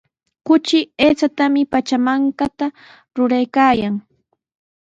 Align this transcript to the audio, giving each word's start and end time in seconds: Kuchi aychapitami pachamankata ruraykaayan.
Kuchi 0.47 0.79
aychapitami 1.03 1.61
pachamankata 1.71 2.65
ruraykaayan. 3.15 3.95